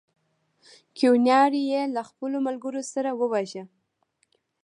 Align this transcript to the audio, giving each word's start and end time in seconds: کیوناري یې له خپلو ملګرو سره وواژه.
کیوناري 0.97 1.61
یې 1.71 1.81
له 1.95 2.01
خپلو 2.09 2.37
ملګرو 2.47 2.81
سره 2.93 3.09
وواژه. 3.19 3.63